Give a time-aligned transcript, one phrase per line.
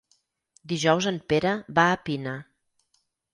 [0.71, 1.51] Dijous en Pere
[1.81, 2.35] va a Pina.